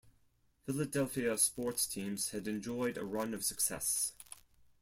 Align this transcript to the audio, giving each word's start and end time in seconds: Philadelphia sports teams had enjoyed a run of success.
Philadelphia 0.65 1.37
sports 1.37 1.85
teams 1.85 2.31
had 2.31 2.47
enjoyed 2.47 2.97
a 2.97 3.05
run 3.05 3.35
of 3.35 3.45
success. 3.45 4.13